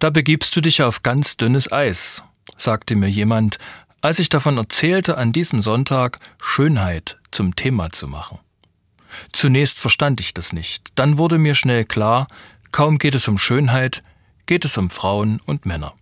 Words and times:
Da 0.00 0.08
begibst 0.08 0.56
du 0.56 0.62
dich 0.62 0.82
auf 0.82 1.02
ganz 1.02 1.36
dünnes 1.36 1.70
Eis, 1.70 2.22
sagte 2.56 2.96
mir 2.96 3.10
jemand, 3.10 3.58
als 4.00 4.18
ich 4.18 4.30
davon 4.30 4.56
erzählte, 4.56 5.18
an 5.18 5.30
diesem 5.30 5.60
Sonntag 5.60 6.18
Schönheit 6.38 7.18
zum 7.30 7.54
Thema 7.54 7.90
zu 7.92 8.08
machen. 8.08 8.38
Zunächst 9.30 9.78
verstand 9.78 10.20
ich 10.20 10.32
das 10.32 10.54
nicht, 10.54 10.88
dann 10.94 11.18
wurde 11.18 11.36
mir 11.36 11.54
schnell 11.54 11.84
klar, 11.84 12.28
kaum 12.72 12.96
geht 12.96 13.14
es 13.14 13.28
um 13.28 13.36
Schönheit, 13.36 14.02
geht 14.46 14.64
es 14.64 14.78
um 14.78 14.88
Frauen 14.88 15.38
und 15.44 15.66
Männer. 15.66 15.92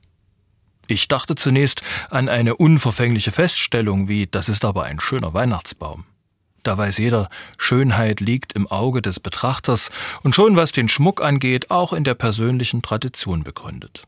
Ich 0.86 1.08
dachte 1.08 1.34
zunächst 1.34 1.82
an 2.08 2.28
eine 2.28 2.54
unverfängliche 2.54 3.32
Feststellung 3.32 4.06
wie 4.06 4.28
das 4.28 4.48
ist 4.48 4.64
aber 4.64 4.84
ein 4.84 5.00
schöner 5.00 5.34
Weihnachtsbaum. 5.34 6.04
Da 6.68 6.76
weiß 6.76 6.98
jeder, 6.98 7.30
Schönheit 7.56 8.20
liegt 8.20 8.52
im 8.52 8.66
Auge 8.66 9.00
des 9.00 9.20
Betrachters 9.20 9.90
und 10.22 10.34
schon 10.34 10.54
was 10.54 10.70
den 10.70 10.90
Schmuck 10.90 11.22
angeht, 11.22 11.70
auch 11.70 11.94
in 11.94 12.04
der 12.04 12.12
persönlichen 12.12 12.82
Tradition 12.82 13.42
begründet. 13.42 14.02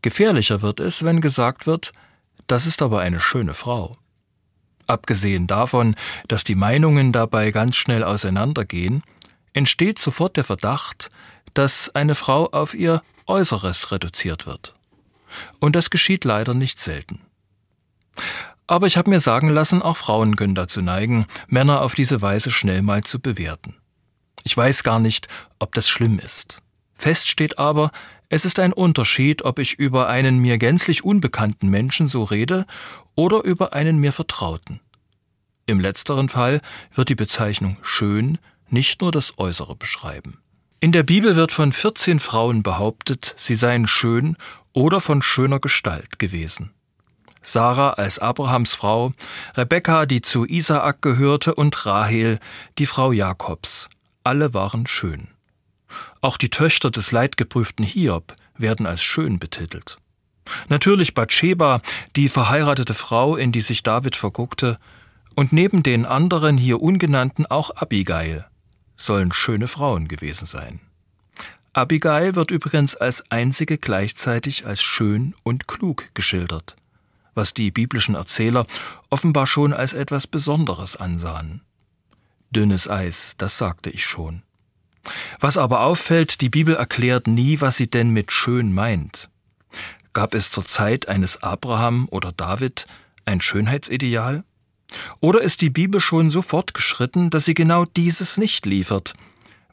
Gefährlicher 0.00 0.62
wird 0.62 0.80
es, 0.80 1.04
wenn 1.04 1.20
gesagt 1.20 1.66
wird, 1.66 1.92
das 2.46 2.64
ist 2.64 2.80
aber 2.80 3.00
eine 3.00 3.20
schöne 3.20 3.52
Frau. 3.52 3.92
Abgesehen 4.86 5.46
davon, 5.46 5.94
dass 6.26 6.42
die 6.42 6.54
Meinungen 6.54 7.12
dabei 7.12 7.50
ganz 7.50 7.76
schnell 7.76 8.02
auseinandergehen, 8.02 9.02
entsteht 9.52 9.98
sofort 9.98 10.38
der 10.38 10.44
Verdacht, 10.44 11.10
dass 11.52 11.94
eine 11.94 12.14
Frau 12.14 12.46
auf 12.46 12.72
ihr 12.72 13.02
Äußeres 13.26 13.92
reduziert 13.92 14.46
wird. 14.46 14.74
Und 15.60 15.76
das 15.76 15.90
geschieht 15.90 16.24
leider 16.24 16.54
nicht 16.54 16.78
selten. 16.78 17.20
Aber 18.66 18.86
ich 18.86 18.96
habe 18.96 19.10
mir 19.10 19.20
sagen 19.20 19.48
lassen, 19.48 19.82
auch 19.82 19.96
Frauen 19.96 20.36
können 20.36 20.54
dazu 20.54 20.80
neigen, 20.80 21.26
Männer 21.48 21.82
auf 21.82 21.94
diese 21.94 22.22
Weise 22.22 22.50
schnell 22.50 22.82
mal 22.82 23.02
zu 23.02 23.20
bewerten. 23.20 23.76
Ich 24.44 24.56
weiß 24.56 24.82
gar 24.82 24.98
nicht, 24.98 25.28
ob 25.58 25.74
das 25.74 25.88
schlimm 25.88 26.18
ist. 26.18 26.62
Fest 26.94 27.28
steht 27.28 27.58
aber, 27.58 27.90
es 28.28 28.44
ist 28.44 28.58
ein 28.58 28.72
Unterschied, 28.72 29.42
ob 29.42 29.58
ich 29.58 29.74
über 29.74 30.08
einen 30.08 30.38
mir 30.38 30.56
gänzlich 30.56 31.04
unbekannten 31.04 31.68
Menschen 31.68 32.06
so 32.06 32.22
rede 32.22 32.66
oder 33.14 33.44
über 33.44 33.72
einen 33.72 33.98
mir 33.98 34.12
vertrauten. 34.12 34.80
Im 35.66 35.80
letzteren 35.80 36.28
Fall 36.28 36.60
wird 36.94 37.08
die 37.08 37.14
Bezeichnung 37.14 37.76
schön 37.82 38.38
nicht 38.70 39.00
nur 39.02 39.12
das 39.12 39.38
Äußere 39.38 39.76
beschreiben. 39.76 40.38
In 40.80 40.92
der 40.92 41.02
Bibel 41.02 41.36
wird 41.36 41.52
von 41.52 41.72
14 41.72 42.18
Frauen 42.18 42.62
behauptet, 42.62 43.34
sie 43.36 43.54
seien 43.54 43.86
schön 43.86 44.36
oder 44.72 45.00
von 45.00 45.22
schöner 45.22 45.60
Gestalt 45.60 46.18
gewesen. 46.18 46.72
Sarah 47.42 47.90
als 47.94 48.18
Abrahams 48.18 48.74
Frau, 48.74 49.12
Rebekka, 49.56 50.06
die 50.06 50.22
zu 50.22 50.44
Isaak 50.46 51.02
gehörte, 51.02 51.54
und 51.54 51.86
Rahel, 51.86 52.38
die 52.78 52.86
Frau 52.86 53.12
Jakobs. 53.12 53.88
Alle 54.24 54.54
waren 54.54 54.86
schön. 54.86 55.28
Auch 56.20 56.36
die 56.36 56.50
Töchter 56.50 56.90
des 56.90 57.10
leidgeprüften 57.10 57.84
Hiob 57.84 58.32
werden 58.56 58.86
als 58.86 59.02
schön 59.02 59.38
betitelt. 59.38 59.96
Natürlich 60.68 61.14
Bathsheba, 61.14 61.82
die 62.16 62.28
verheiratete 62.28 62.94
Frau, 62.94 63.36
in 63.36 63.52
die 63.52 63.60
sich 63.60 63.82
David 63.82 64.16
verguckte, 64.16 64.78
und 65.34 65.52
neben 65.52 65.82
den 65.82 66.04
anderen 66.04 66.58
hier 66.58 66.80
ungenannten 66.80 67.46
auch 67.46 67.74
Abigail, 67.74 68.46
sollen 68.96 69.32
schöne 69.32 69.66
Frauen 69.66 70.06
gewesen 70.06 70.46
sein. 70.46 70.80
Abigail 71.72 72.34
wird 72.34 72.50
übrigens 72.50 72.96
als 72.96 73.24
einzige 73.30 73.78
gleichzeitig 73.78 74.66
als 74.66 74.82
schön 74.82 75.34
und 75.42 75.66
klug 75.66 76.04
geschildert 76.12 76.76
was 77.34 77.54
die 77.54 77.70
biblischen 77.70 78.14
Erzähler 78.14 78.66
offenbar 79.10 79.46
schon 79.46 79.72
als 79.72 79.92
etwas 79.92 80.26
Besonderes 80.26 80.96
ansahen. 80.96 81.62
Dünnes 82.50 82.88
Eis, 82.88 83.34
das 83.38 83.56
sagte 83.58 83.90
ich 83.90 84.04
schon. 84.04 84.42
Was 85.40 85.56
aber 85.56 85.84
auffällt, 85.84 86.40
die 86.40 86.50
Bibel 86.50 86.76
erklärt 86.76 87.26
nie, 87.26 87.60
was 87.60 87.76
sie 87.76 87.90
denn 87.90 88.10
mit 88.10 88.30
schön 88.30 88.72
meint. 88.72 89.30
Gab 90.12 90.34
es 90.34 90.50
zur 90.50 90.64
Zeit 90.64 91.08
eines 91.08 91.42
Abraham 91.42 92.06
oder 92.10 92.32
David 92.32 92.86
ein 93.24 93.40
Schönheitsideal? 93.40 94.44
Oder 95.20 95.40
ist 95.40 95.62
die 95.62 95.70
Bibel 95.70 96.00
schon 96.00 96.30
so 96.30 96.42
fortgeschritten, 96.42 97.30
dass 97.30 97.46
sie 97.46 97.54
genau 97.54 97.84
dieses 97.84 98.36
nicht 98.36 98.66
liefert, 98.66 99.14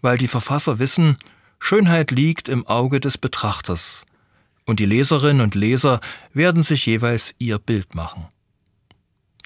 weil 0.02 0.18
die 0.18 0.30
Verfasser 0.30 0.80
wissen, 0.80 1.18
Schönheit 1.60 2.12
liegt 2.12 2.48
im 2.48 2.66
Auge 2.66 3.02
des 3.02 3.18
Betrachters, 3.18 4.06
und 4.70 4.80
die 4.80 4.86
Leserinnen 4.86 5.42
und 5.42 5.56
Leser 5.56 6.00
werden 6.32 6.62
sich 6.62 6.86
jeweils 6.86 7.34
ihr 7.40 7.58
Bild 7.58 7.96
machen. 7.96 8.28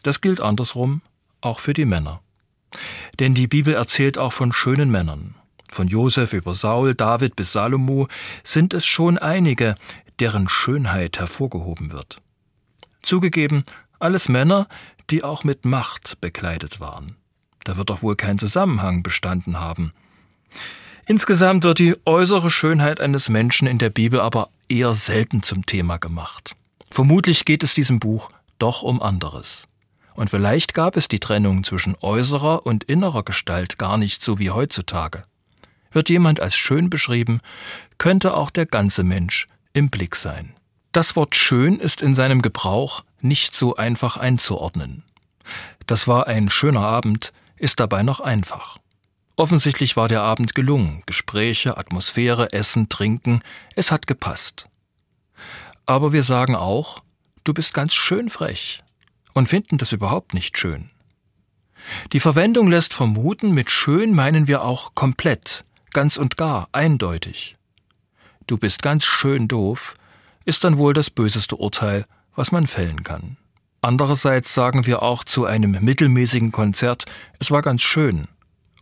Das 0.03 0.19
gilt 0.19 0.41
andersrum 0.41 1.01
auch 1.39 1.59
für 1.59 1.73
die 1.73 1.85
Männer. 1.85 2.21
Denn 3.19 3.33
die 3.33 3.47
Bibel 3.47 3.73
erzählt 3.73 4.17
auch 4.17 4.33
von 4.33 4.51
schönen 4.51 4.91
Männern. 4.91 5.35
Von 5.69 5.87
Josef 5.87 6.33
über 6.33 6.55
Saul, 6.55 6.93
David 6.93 7.37
bis 7.37 7.53
Salomo 7.53 8.09
sind 8.43 8.73
es 8.73 8.85
schon 8.85 9.17
einige, 9.17 9.75
deren 10.19 10.49
Schönheit 10.49 11.19
hervorgehoben 11.19 11.91
wird. 11.91 12.21
Zugegeben, 13.01 13.63
alles 13.99 14.27
Männer, 14.27 14.67
die 15.09 15.23
auch 15.23 15.45
mit 15.45 15.63
Macht 15.63 16.19
bekleidet 16.19 16.81
waren. 16.81 17.15
Da 17.63 17.77
wird 17.77 17.89
doch 17.89 18.01
wohl 18.01 18.17
kein 18.17 18.39
Zusammenhang 18.39 19.03
bestanden 19.03 19.59
haben. 19.59 19.93
Insgesamt 21.05 21.63
wird 21.63 21.79
die 21.79 21.95
äußere 22.05 22.49
Schönheit 22.49 22.99
eines 22.99 23.29
Menschen 23.29 23.67
in 23.67 23.77
der 23.77 23.89
Bibel 23.89 24.19
aber 24.19 24.49
eher 24.69 24.93
selten 24.93 25.43
zum 25.43 25.65
Thema 25.65 25.97
gemacht. 25.97 26.55
Vermutlich 26.89 27.45
geht 27.45 27.63
es 27.63 27.73
diesem 27.73 27.99
Buch 27.99 28.29
doch 28.59 28.83
um 28.83 29.01
anderes. 29.01 29.67
Und 30.15 30.29
vielleicht 30.29 30.73
gab 30.73 30.95
es 30.95 31.07
die 31.07 31.19
Trennung 31.19 31.63
zwischen 31.63 31.95
äußerer 31.99 32.65
und 32.65 32.83
innerer 32.83 33.23
Gestalt 33.23 33.77
gar 33.77 33.97
nicht 33.97 34.21
so 34.21 34.37
wie 34.37 34.51
heutzutage. 34.51 35.23
Wird 35.91 36.09
jemand 36.09 36.39
als 36.39 36.55
schön 36.55 36.89
beschrieben, 36.89 37.39
könnte 37.97 38.35
auch 38.35 38.51
der 38.51 38.65
ganze 38.65 39.03
Mensch 39.03 39.47
im 39.73 39.89
Blick 39.89 40.15
sein. 40.15 40.53
Das 40.91 41.15
Wort 41.15 41.35
schön 41.35 41.79
ist 41.79 42.01
in 42.01 42.13
seinem 42.13 42.41
Gebrauch 42.41 43.03
nicht 43.21 43.55
so 43.55 43.75
einfach 43.75 44.17
einzuordnen. 44.17 45.03
Das 45.87 46.07
war 46.07 46.27
ein 46.27 46.49
schöner 46.49 46.81
Abend, 46.81 47.33
ist 47.57 47.79
dabei 47.79 48.03
noch 48.03 48.19
einfach. 48.19 48.77
Offensichtlich 49.35 49.95
war 49.95 50.07
der 50.07 50.21
Abend 50.21 50.53
gelungen. 50.53 51.01
Gespräche, 51.05 51.77
Atmosphäre, 51.77 52.53
Essen, 52.53 52.89
Trinken, 52.89 53.41
es 53.75 53.91
hat 53.91 54.05
gepasst. 54.05 54.67
Aber 55.85 56.13
wir 56.13 56.23
sagen 56.23 56.55
auch, 56.55 57.03
du 57.43 57.53
bist 57.53 57.73
ganz 57.73 57.93
schön 57.93 58.29
frech 58.29 58.83
und 59.33 59.49
finden 59.49 59.77
das 59.77 59.91
überhaupt 59.91 60.33
nicht 60.33 60.57
schön. 60.57 60.91
Die 62.13 62.19
Verwendung 62.19 62.69
lässt 62.69 62.93
vermuten, 62.93 63.53
mit 63.53 63.69
schön 63.69 64.13
meinen 64.13 64.47
wir 64.47 64.63
auch 64.63 64.95
komplett, 64.95 65.65
ganz 65.91 66.17
und 66.17 66.37
gar, 66.37 66.69
eindeutig. 66.71 67.57
Du 68.47 68.57
bist 68.57 68.83
ganz 68.83 69.03
schön 69.03 69.47
doof, 69.47 69.95
ist 70.45 70.63
dann 70.63 70.77
wohl 70.77 70.93
das 70.93 71.09
böseste 71.09 71.55
Urteil, 71.55 72.05
was 72.35 72.51
man 72.51 72.67
fällen 72.67 73.03
kann. 73.03 73.37
Andererseits 73.81 74.53
sagen 74.53 74.85
wir 74.85 75.01
auch 75.01 75.25
zu 75.25 75.45
einem 75.45 75.71
mittelmäßigen 75.83 76.53
Konzert, 76.53 77.03
es 77.39 77.51
war 77.51 77.61
ganz 77.61 77.81
schön, 77.81 78.29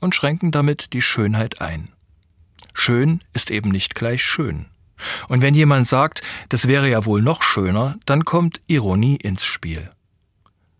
und 0.01 0.13
schränken 0.13 0.51
damit 0.51 0.91
die 0.91 1.01
Schönheit 1.01 1.61
ein. 1.61 1.93
Schön 2.73 3.23
ist 3.33 3.51
eben 3.51 3.69
nicht 3.69 3.95
gleich 3.95 4.23
schön. 4.23 4.65
Und 5.29 5.41
wenn 5.41 5.55
jemand 5.55 5.87
sagt, 5.87 6.21
das 6.49 6.67
wäre 6.67 6.89
ja 6.89 7.05
wohl 7.05 7.21
noch 7.21 7.41
schöner, 7.41 7.97
dann 8.05 8.25
kommt 8.25 8.61
Ironie 8.67 9.15
ins 9.15 9.45
Spiel. 9.45 9.89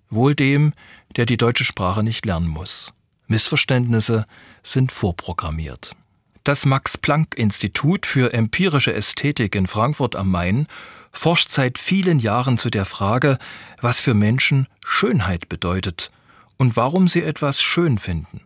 Wohl 0.10 0.36
dem, 0.36 0.74
der 1.16 1.26
die 1.26 1.38
deutsche 1.38 1.64
Sprache 1.64 2.04
nicht 2.04 2.26
lernen 2.26 2.48
muss. 2.48 2.94
Missverständnisse 3.28 4.26
sind 4.64 4.92
vorprogrammiert. 4.92 5.96
Das 6.44 6.66
Max 6.66 6.98
Planck 6.98 7.36
Institut 7.36 8.06
für 8.06 8.34
empirische 8.34 8.94
Ästhetik 8.94 9.56
in 9.56 9.68
Frankfurt 9.68 10.16
am 10.16 10.30
Main 10.30 10.68
forscht 11.12 11.52
seit 11.52 11.78
vielen 11.78 12.20
Jahren 12.20 12.58
zu 12.58 12.70
der 12.70 12.86
Frage, 12.86 13.38
was 13.80 14.00
für 14.00 14.14
Menschen 14.14 14.68
Schönheit 14.84 15.50
bedeutet 15.50 16.12
und 16.58 16.76
warum 16.76 17.08
sie 17.08 17.24
etwas 17.24 17.62
schön 17.62 18.00
finden. 18.00 18.42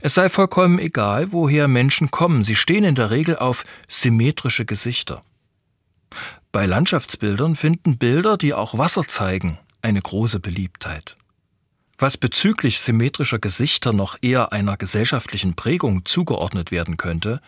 Es 0.00 0.14
sei 0.14 0.28
vollkommen 0.28 0.78
egal, 0.78 1.32
woher 1.32 1.68
Menschen 1.68 2.10
kommen, 2.10 2.42
sie 2.42 2.56
stehen 2.56 2.84
in 2.84 2.94
der 2.94 3.10
Regel 3.10 3.36
auf 3.36 3.64
symmetrische 3.88 4.64
Gesichter. 4.64 5.22
Bei 6.50 6.66
Landschaftsbildern 6.66 7.56
finden 7.56 7.96
Bilder, 7.96 8.36
die 8.36 8.52
auch 8.52 8.76
Wasser 8.76 9.02
zeigen, 9.02 9.58
eine 9.80 10.02
große 10.02 10.40
Beliebtheit. 10.40 11.16
Was 11.98 12.16
bezüglich 12.16 12.80
symmetrischer 12.80 13.38
Gesichter 13.38 13.92
noch 13.92 14.18
eher 14.20 14.52
einer 14.52 14.76
gesellschaftlichen 14.76 15.54
Prägung 15.54 16.04
zugeordnet 16.04 16.70
werden 16.70 16.96
könnte, 16.96 17.40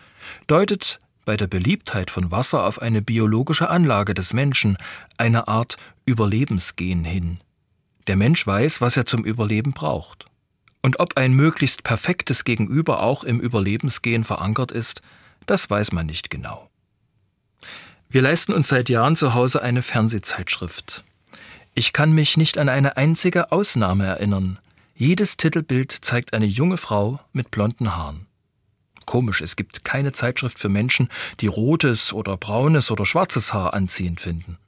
deutet 0.47 0.99
bei 1.25 1.35
der 1.35 1.47
Beliebtheit 1.47 2.09
von 2.09 2.31
Wasser 2.31 2.63
auf 2.63 2.81
eine 2.81 3.01
biologische 3.01 3.69
Anlage 3.69 4.13
des 4.13 4.31
Menschen, 4.31 4.77
eine 5.17 5.47
Art 5.47 5.77
Überlebensgen 6.05 7.03
hin. 7.03 7.39
Der 8.07 8.15
Mensch 8.15 8.45
weiß, 8.45 8.79
was 8.81 8.95
er 8.95 9.05
zum 9.05 9.25
Überleben 9.25 9.73
braucht. 9.73 10.25
Und 10.85 10.99
ob 10.99 11.17
ein 11.17 11.33
möglichst 11.33 11.81
perfektes 11.81 12.43
Gegenüber 12.43 13.01
auch 13.01 13.23
im 13.23 13.39
Überlebensgehen 13.39 14.23
verankert 14.23 14.71
ist, 14.71 15.01
das 15.47 15.67
weiß 15.67 15.93
man 15.93 16.05
nicht 16.05 16.29
genau. 16.29 16.69
Wir 18.07 18.21
leisten 18.21 18.53
uns 18.53 18.67
seit 18.67 18.87
Jahren 18.89 19.15
zu 19.15 19.33
Hause 19.33 19.63
eine 19.63 19.81
Fernsehzeitschrift. 19.81 21.03
Ich 21.73 21.91
kann 21.91 22.13
mich 22.13 22.37
nicht 22.37 22.59
an 22.59 22.69
eine 22.69 22.97
einzige 22.97 23.51
Ausnahme 23.51 24.05
erinnern. 24.05 24.59
Jedes 24.93 25.37
Titelbild 25.37 25.91
zeigt 25.91 26.35
eine 26.35 26.45
junge 26.45 26.77
Frau 26.77 27.19
mit 27.33 27.49
blonden 27.49 27.95
Haaren. 27.95 28.27
Komisch, 29.07 29.41
es 29.41 29.55
gibt 29.55 29.85
keine 29.85 30.11
Zeitschrift 30.11 30.59
für 30.59 30.69
Menschen, 30.69 31.09
die 31.39 31.47
rotes 31.47 32.13
oder 32.13 32.37
braunes 32.37 32.91
oder 32.91 33.07
schwarzes 33.07 33.55
Haar 33.55 33.73
anziehend 33.73 34.21
finden. 34.21 34.59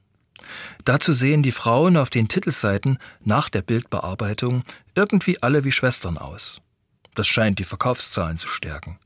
Dazu 0.84 1.12
sehen 1.12 1.42
die 1.42 1.52
Frauen 1.52 1.96
auf 1.96 2.10
den 2.10 2.28
Titelseiten 2.28 2.98
nach 3.24 3.48
der 3.48 3.62
Bildbearbeitung 3.62 4.64
irgendwie 4.94 5.42
alle 5.42 5.64
wie 5.64 5.72
Schwestern 5.72 6.18
aus. 6.18 6.60
Das 7.14 7.26
scheint 7.26 7.58
die 7.58 7.64
Verkaufszahlen 7.64 8.38
zu 8.38 8.48
stärken. 8.48 8.98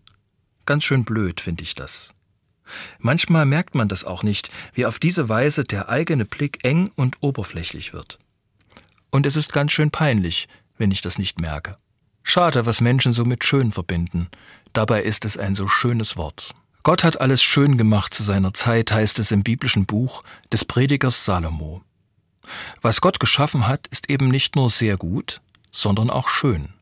Ganz 0.66 0.84
schön 0.84 1.04
blöd 1.04 1.40
finde 1.40 1.62
ich 1.62 1.74
das. 1.74 2.14
Manchmal 2.98 3.46
merkt 3.46 3.74
man 3.74 3.88
das 3.88 4.04
auch 4.04 4.22
nicht, 4.22 4.50
wie 4.74 4.86
auf 4.86 4.98
diese 4.98 5.28
Weise 5.28 5.64
der 5.64 5.88
eigene 5.88 6.24
Blick 6.24 6.64
eng 6.64 6.90
und 6.96 7.16
oberflächlich 7.20 7.92
wird. 7.92 8.18
Und 9.10 9.26
es 9.26 9.36
ist 9.36 9.52
ganz 9.52 9.72
schön 9.72 9.90
peinlich, 9.90 10.48
wenn 10.78 10.90
ich 10.90 11.02
das 11.02 11.18
nicht 11.18 11.40
merke. 11.40 11.76
Schade, 12.22 12.66
was 12.66 12.80
Menschen 12.80 13.12
so 13.12 13.24
mit 13.24 13.44
schön 13.44 13.72
verbinden. 13.72 14.28
Dabei 14.72 15.02
ist 15.02 15.24
es 15.24 15.36
ein 15.36 15.54
so 15.54 15.68
schönes 15.68 16.16
Wort. 16.16 16.54
Gott 16.82 17.04
hat 17.04 17.20
alles 17.20 17.42
schön 17.42 17.78
gemacht 17.78 18.12
zu 18.12 18.22
seiner 18.22 18.54
Zeit, 18.54 18.90
heißt 18.90 19.18
es 19.20 19.30
im 19.30 19.42
biblischen 19.42 19.86
Buch 19.86 20.24
des 20.52 20.64
Predigers 20.64 21.24
Salomo. 21.24 21.82
Was 22.80 23.00
Gott 23.00 23.20
geschaffen 23.20 23.68
hat, 23.68 23.86
ist 23.88 24.10
eben 24.10 24.28
nicht 24.28 24.56
nur 24.56 24.68
sehr 24.68 24.96
gut, 24.96 25.40
sondern 25.70 26.10
auch 26.10 26.28
schön. 26.28 26.74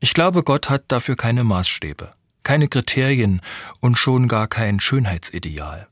Ich 0.00 0.12
glaube, 0.12 0.42
Gott 0.42 0.68
hat 0.68 0.84
dafür 0.88 1.16
keine 1.16 1.42
Maßstäbe, 1.42 2.12
keine 2.42 2.68
Kriterien 2.68 3.40
und 3.80 3.96
schon 3.96 4.28
gar 4.28 4.46
kein 4.46 4.78
Schönheitsideal. 4.78 5.88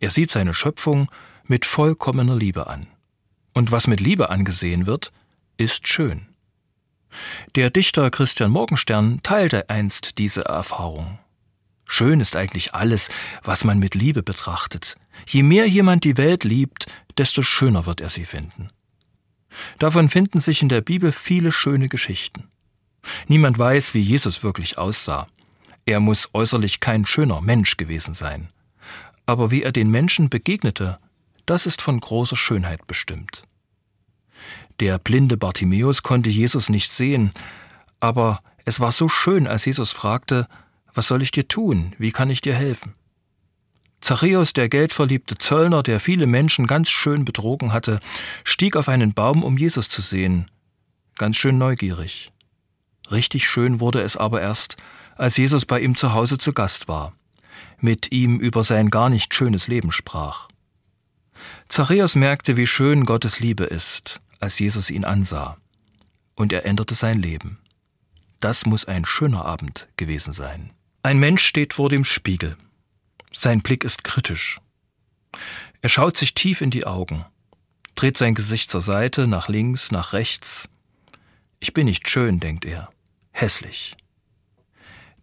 Er 0.00 0.10
sieht 0.10 0.30
seine 0.30 0.52
Schöpfung 0.52 1.10
mit 1.44 1.64
vollkommener 1.64 2.36
Liebe 2.36 2.66
an. 2.66 2.86
Und 3.54 3.72
was 3.72 3.86
mit 3.86 4.00
Liebe 4.00 4.28
angesehen 4.28 4.86
wird, 4.86 5.12
ist 5.56 5.88
schön. 5.88 6.26
Der 7.54 7.70
Dichter 7.70 8.10
Christian 8.10 8.50
Morgenstern 8.50 9.20
teilte 9.22 9.70
einst 9.70 10.18
diese 10.18 10.44
Erfahrung. 10.44 11.18
Schön 11.90 12.20
ist 12.20 12.36
eigentlich 12.36 12.74
alles, 12.74 13.08
was 13.42 13.64
man 13.64 13.78
mit 13.78 13.94
Liebe 13.94 14.22
betrachtet. 14.22 14.96
Je 15.26 15.42
mehr 15.42 15.66
jemand 15.66 16.04
die 16.04 16.18
Welt 16.18 16.44
liebt, 16.44 16.86
desto 17.16 17.42
schöner 17.42 17.86
wird 17.86 18.02
er 18.02 18.10
sie 18.10 18.26
finden. 18.26 18.68
Davon 19.78 20.10
finden 20.10 20.38
sich 20.38 20.60
in 20.62 20.68
der 20.68 20.82
Bibel 20.82 21.12
viele 21.12 21.50
schöne 21.50 21.88
Geschichten. 21.88 22.44
Niemand 23.26 23.58
weiß, 23.58 23.94
wie 23.94 24.00
Jesus 24.00 24.42
wirklich 24.42 24.76
aussah. 24.76 25.28
Er 25.86 25.98
muss 25.98 26.28
äußerlich 26.34 26.80
kein 26.80 27.06
schöner 27.06 27.40
Mensch 27.40 27.78
gewesen 27.78 28.12
sein. 28.12 28.50
Aber 29.24 29.50
wie 29.50 29.62
er 29.62 29.72
den 29.72 29.90
Menschen 29.90 30.28
begegnete, 30.28 30.98
das 31.46 31.64
ist 31.64 31.80
von 31.80 31.98
großer 31.98 32.36
Schönheit 32.36 32.86
bestimmt. 32.86 33.42
Der 34.80 34.98
blinde 34.98 35.38
Bartimäus 35.38 36.02
konnte 36.02 36.28
Jesus 36.28 36.68
nicht 36.68 36.92
sehen, 36.92 37.32
aber 37.98 38.42
es 38.66 38.78
war 38.78 38.92
so 38.92 39.08
schön, 39.08 39.46
als 39.46 39.64
Jesus 39.64 39.90
fragte, 39.90 40.46
was 40.98 41.06
soll 41.06 41.22
ich 41.22 41.30
dir 41.30 41.46
tun? 41.46 41.94
Wie 41.98 42.10
kann 42.10 42.28
ich 42.28 42.40
dir 42.40 42.56
helfen? 42.56 42.92
Zachäus, 44.00 44.52
der 44.52 44.68
geldverliebte 44.68 45.38
Zöllner, 45.38 45.84
der 45.84 46.00
viele 46.00 46.26
Menschen 46.26 46.66
ganz 46.66 46.90
schön 46.90 47.24
betrogen 47.24 47.72
hatte, 47.72 48.00
stieg 48.42 48.74
auf 48.74 48.88
einen 48.88 49.14
Baum, 49.14 49.44
um 49.44 49.56
Jesus 49.56 49.88
zu 49.88 50.02
sehen. 50.02 50.50
Ganz 51.14 51.36
schön 51.36 51.56
neugierig. 51.56 52.32
Richtig 53.12 53.48
schön 53.48 53.78
wurde 53.78 54.02
es 54.02 54.16
aber 54.16 54.42
erst, 54.42 54.76
als 55.14 55.36
Jesus 55.36 55.66
bei 55.66 55.78
ihm 55.78 55.94
zu 55.94 56.14
Hause 56.14 56.36
zu 56.36 56.52
Gast 56.52 56.88
war, 56.88 57.12
mit 57.78 58.10
ihm 58.10 58.40
über 58.40 58.64
sein 58.64 58.90
gar 58.90 59.08
nicht 59.08 59.32
schönes 59.32 59.68
Leben 59.68 59.92
sprach. 59.92 60.48
Zachäus 61.68 62.16
merkte, 62.16 62.56
wie 62.56 62.66
schön 62.66 63.04
Gottes 63.04 63.38
Liebe 63.38 63.62
ist, 63.62 64.18
als 64.40 64.58
Jesus 64.58 64.90
ihn 64.90 65.04
ansah, 65.04 65.58
und 66.34 66.52
er 66.52 66.66
änderte 66.66 66.96
sein 66.96 67.22
Leben. 67.22 67.60
Das 68.40 68.66
muss 68.66 68.84
ein 68.84 69.04
schöner 69.04 69.44
Abend 69.44 69.86
gewesen 69.96 70.32
sein. 70.32 70.72
Ein 71.02 71.18
Mensch 71.18 71.44
steht 71.44 71.74
vor 71.74 71.88
dem 71.88 72.04
Spiegel. 72.04 72.56
Sein 73.32 73.62
Blick 73.62 73.84
ist 73.84 74.04
kritisch. 74.04 74.58
Er 75.80 75.88
schaut 75.88 76.16
sich 76.16 76.34
tief 76.34 76.60
in 76.60 76.70
die 76.70 76.86
Augen, 76.86 77.24
dreht 77.94 78.16
sein 78.16 78.34
Gesicht 78.34 78.68
zur 78.68 78.80
Seite, 78.80 79.26
nach 79.26 79.48
links, 79.48 79.92
nach 79.92 80.12
rechts. 80.12 80.68
Ich 81.60 81.72
bin 81.72 81.86
nicht 81.86 82.08
schön, 82.08 82.40
denkt 82.40 82.64
er, 82.64 82.90
hässlich. 83.30 83.96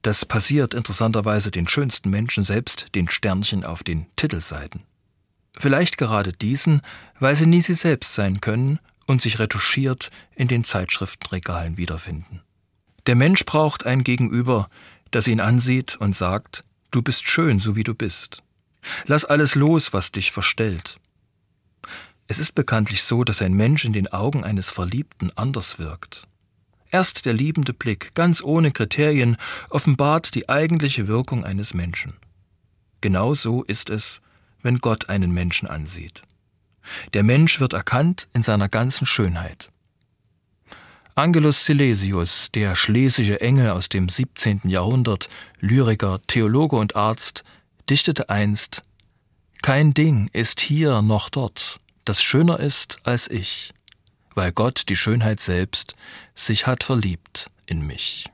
Das 0.02 0.26
passiert 0.26 0.74
interessanterweise 0.74 1.52
den 1.52 1.68
schönsten 1.68 2.10
Menschen, 2.10 2.44
selbst 2.44 2.96
den 2.96 3.10
Sternchen 3.10 3.66
auf 3.66 3.84
den 3.84 4.06
Titelseiten. 4.16 4.84
Vielleicht 5.58 5.98
gerade 5.98 6.32
diesen, 6.32 6.82
weil 7.20 7.36
sie 7.36 7.48
nie 7.48 7.62
sie 7.62 7.74
selbst 7.74 8.14
sein 8.14 8.40
können 8.40 8.80
und 9.08 9.22
sich 9.22 9.40
retuschiert 9.40 10.10
in 10.36 10.48
den 10.48 10.64
Zeitschriftenregalen 10.64 11.78
wiederfinden. 11.78 12.42
Der 13.08 13.16
Mensch 13.16 13.46
braucht 13.46 13.86
ein 13.86 14.04
Gegenüber, 14.04 14.70
das 15.16 15.28
ihn 15.28 15.40
ansieht 15.40 15.96
und 15.96 16.14
sagt, 16.14 16.66
du 16.92 17.02
bist 17.02 17.28
schön, 17.28 17.60
so 17.60 17.76
wie 17.78 17.84
du 17.84 17.96
bist. 17.96 18.44
Lass 19.06 19.24
alles 19.24 19.56
los, 19.56 19.94
was 19.94 20.12
dich 20.12 20.32
verstellt. 20.32 20.98
Es 22.28 22.38
ist 22.38 22.54
bekanntlich 22.54 23.04
so, 23.04 23.24
dass 23.24 23.42
ein 23.42 23.54
Mensch 23.54 23.86
in 23.86 23.94
den 23.94 24.12
Augen 24.12 24.44
eines 24.44 24.72
Verliebten 24.72 25.32
anders 25.36 25.80
wirkt. 25.80 26.28
Erst 26.92 27.26
der 27.26 27.34
liebende 27.34 27.74
Blick, 27.74 28.14
ganz 28.14 28.44
ohne 28.44 28.72
Kriterien, 28.72 29.38
offenbart 29.70 30.36
die 30.36 30.50
eigentliche 30.50 31.08
Wirkung 31.08 31.46
eines 31.46 31.74
Menschen. 31.74 32.14
Genau 33.00 33.36
so 33.36 33.64
ist 33.64 33.90
es, 33.90 34.22
wenn 34.62 34.80
Gott 34.80 35.08
einen 35.08 35.32
Menschen 35.32 35.68
ansieht. 35.68 36.24
Der 37.14 37.24
Mensch 37.24 37.60
wird 37.62 37.74
erkannt 37.74 38.28
in 38.34 38.44
seiner 38.44 38.68
ganzen 38.68 39.06
Schönheit. 39.06 39.70
Angelus 41.18 41.64
Silesius, 41.64 42.52
der 42.52 42.76
schlesische 42.76 43.40
Engel 43.40 43.70
aus 43.70 43.88
dem 43.88 44.10
17. 44.10 44.64
Jahrhundert, 44.66 45.30
Lyriker, 45.62 46.20
Theologe 46.28 46.76
und 46.76 46.98
Arzt, 46.98 47.46
dichtete 47.90 48.30
einst 48.30 48.84
Kein 49.62 49.94
Ding 49.94 50.30
ist 50.34 50.60
hier 50.60 51.02
noch 51.02 51.30
dort, 51.30 51.80
das 52.04 52.22
schöner 52.22 52.60
ist 52.60 52.98
als 53.06 53.30
ich, 53.30 53.74
weil 54.34 54.52
Gott 54.52 54.90
die 54.90 54.98
Schönheit 54.98 55.40
selbst 55.40 55.96
sich 56.36 56.68
hat 56.68 56.84
verliebt 56.84 57.50
in 57.66 57.88
mich. 57.88 58.26